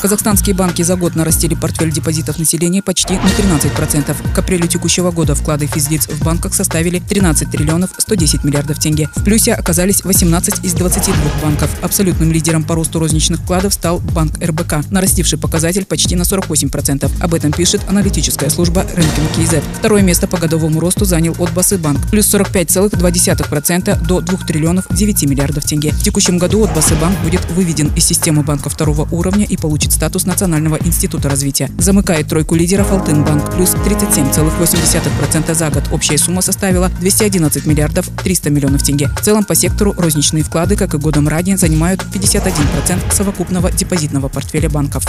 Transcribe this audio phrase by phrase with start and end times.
[0.00, 4.34] Казахстанские банки за год нарастили портфель депозитов населения почти на 13%.
[4.34, 9.08] К апрелю текущего года вклады физлиц в банках составили 13 триллионов 110 миллиардов тенге.
[9.14, 11.70] В плюсе оказались 18 из 22 банков.
[11.82, 17.10] Абсолютным лидером по росту розничных вкладов стал банк РБК, нарастивший показатель почти на 48%.
[17.20, 19.62] Об этом пишет аналитическая служба Ranking KZ.
[19.78, 25.64] Второе место по годовому росту занял Отбасы банк, плюс 45,2% до 2 триллионов 9 миллиардов
[25.64, 25.92] тенге.
[25.92, 30.26] В текущем году Отбасы банк будет выведен из системы банка второго уровня и получит статус
[30.26, 31.70] Национального института развития.
[31.78, 35.84] Замыкает тройку лидеров Алтынбанк, плюс 37,8% за год.
[35.92, 39.08] Общая сумма составила 211 миллиардов 300 миллионов тенге.
[39.08, 44.68] В целом по сектору розничные вклады, как и годом ранее, занимают 51% совокупного депозитного портфеля
[44.70, 45.04] банков.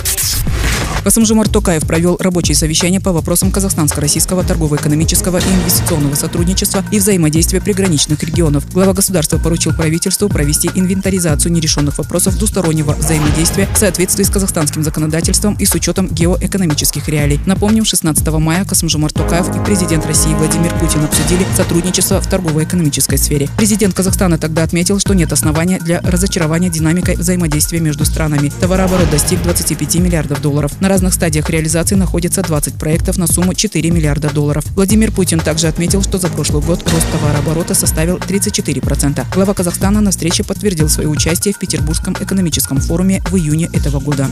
[1.05, 8.23] Касымжимар Токаев провел рабочее совещание по вопросам казахстанско-российского торгово-экономического и инвестиционного сотрудничества и взаимодействия приграничных
[8.23, 8.63] регионов.
[8.73, 15.55] Глава государства поручил правительству провести инвентаризацию нерешенных вопросов двустороннего взаимодействия в соответствии с казахстанским законодательством
[15.59, 17.39] и с учетом геоэкономических реалий.
[17.45, 23.47] Напомним, 16 мая Касымжимар Токаев и президент России Владимир Путин обсудили сотрудничество в торгово-экономической сфере.
[23.57, 28.51] Президент Казахстана тогда отметил, что нет основания для разочарования динамикой взаимодействия между странами.
[28.59, 30.71] Товарооборот достиг 25 миллиардов долларов.
[30.79, 34.65] На разных стадиях реализации находятся 20 проектов на сумму 4 миллиарда долларов.
[34.75, 39.25] Владимир Путин также отметил, что за прошлый год рост товарооборота составил 34%.
[39.33, 44.29] Глава Казахстана на встрече подтвердил свое участие в Петербургском экономическом форуме в июне этого года.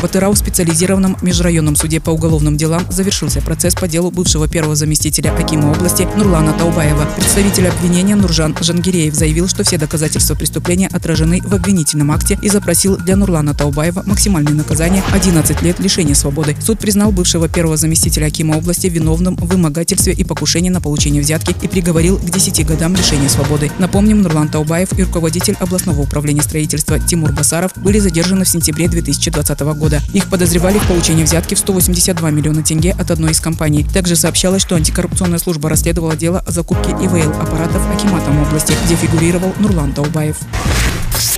[0.00, 4.76] В Атырау в специализированном межрайонном суде по уголовным делам завершился процесс по делу бывшего первого
[4.76, 7.08] заместителя Акима области Нурлана Таубаева.
[7.16, 12.98] Представитель обвинения Нуржан Жангиреев заявил, что все доказательства преступления отражены в обвинительном акте и запросил
[12.98, 16.54] для Нурлана Таубаева максимальное наказание 11 лет лишения свободы.
[16.60, 21.54] Суд признал бывшего первого заместителя Акима области виновным в вымогательстве и покушении на получение взятки
[21.62, 23.72] и приговорил к 10 годам лишения свободы.
[23.78, 29.60] Напомним, Нурлан Таубаев и руководитель областного управления строительства Тимур Басаров были задержаны в сентябре 2020
[29.60, 30.02] года года.
[30.12, 33.84] Их подозревали в получении взятки в 182 миллиона тенге от одной из компаний.
[33.84, 39.52] Также сообщалось, что антикоррупционная служба расследовала дело о закупке ИВЛ аппаратов Акиматом области, где фигурировал
[39.60, 40.38] Нурлан Таубаев.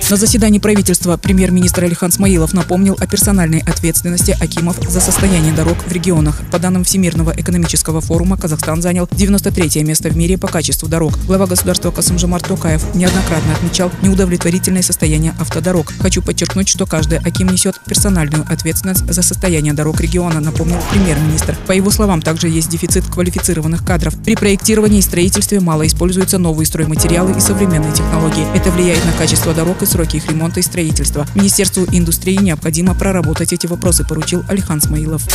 [0.09, 5.91] На заседании правительства премьер-министр Алихан Смаилов напомнил о персональной ответственности Акимов за состояние дорог в
[5.91, 6.41] регионах.
[6.51, 11.13] По данным Всемирного экономического форума, Казахстан занял 93 место в мире по качеству дорог.
[11.27, 15.93] Глава государства Касымжамар Токаев неоднократно отмечал неудовлетворительное состояние автодорог.
[15.99, 21.55] Хочу подчеркнуть, что каждый Аким несет персональную ответственность за состояние дорог региона, напомнил премьер-министр.
[21.67, 24.15] По его словам, также есть дефицит квалифицированных кадров.
[24.23, 28.47] При проектировании и строительстве мало используются новые стройматериалы и современные технологии.
[28.55, 31.27] Это влияет на качество дорог и срок сроки их ремонта и строительства.
[31.35, 35.27] Министерству индустрии необходимо проработать эти вопросы, поручил Алихан Смаилов.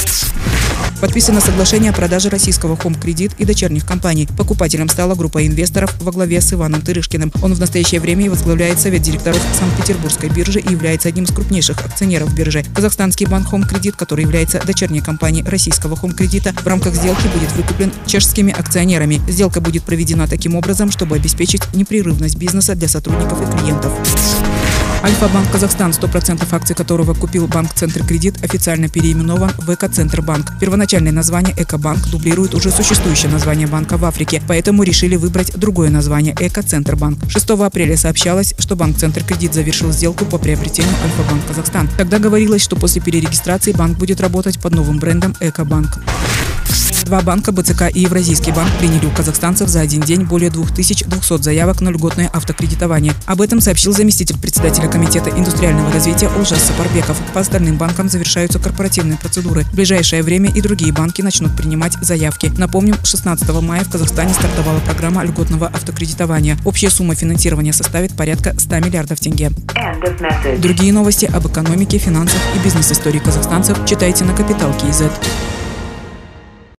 [1.04, 4.26] Подписано соглашение о продаже российского Home Кредит и дочерних компаний.
[4.38, 7.30] Покупателем стала группа инвесторов во главе с Иваном Тырышкиным.
[7.42, 12.34] Он в настоящее время возглавляет Совет директоров Санкт-Петербургской биржи и является одним из крупнейших акционеров
[12.34, 12.64] биржи.
[12.74, 17.52] Казахстанский банк Home Кредит, который является дочерней компанией российского Home Кредита, в рамках сделки будет
[17.52, 19.20] выкуплен чешскими акционерами.
[19.28, 23.92] Сделка будет проведена таким образом, чтобы обеспечить непрерывность бизнеса для сотрудников и клиентов.
[25.04, 30.58] Альфа-банк Казахстан, 100% акций которого купил банк Центр Кредит, официально переименован в Эко-Центр-банк.
[30.58, 36.34] Первоначальное название Эко-банк дублирует уже существующее название банка в Африке, поэтому решили выбрать другое название
[36.40, 37.18] Эко-Центр-банк.
[37.28, 41.86] 6 апреля сообщалось, что банк Центр Кредит завершил сделку по приобретению Альфа-банк Казахстан.
[41.98, 45.98] Тогда говорилось, что после перерегистрации банк будет работать под новым брендом Эко-банк.
[47.04, 51.82] Два банка БЦК и Евразийский банк приняли у казахстанцев за один день более 2200 заявок
[51.82, 53.12] на льготное автокредитование.
[53.26, 57.18] Об этом сообщил заместитель председателя Комитета индустриального развития Олжас Сапарбеков.
[57.34, 59.64] По остальным банкам завершаются корпоративные процедуры.
[59.64, 62.50] В ближайшее время и другие банки начнут принимать заявки.
[62.56, 66.56] Напомним, 16 мая в Казахстане стартовала программа льготного автокредитования.
[66.64, 69.50] Общая сумма финансирования составит порядка 100 миллиардов тенге.
[70.58, 75.12] Другие новости об экономике, финансах и бизнес-истории казахстанцев читайте на Капитал Киезет.